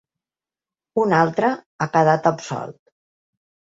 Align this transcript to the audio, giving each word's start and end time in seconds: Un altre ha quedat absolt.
Un 1.03 1.15
altre 1.19 1.53
ha 1.87 1.91
quedat 1.99 2.35
absolt. 2.35 2.83